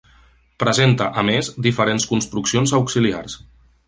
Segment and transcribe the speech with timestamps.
[0.61, 3.37] Presenta, a més, diferents construccions auxiliars.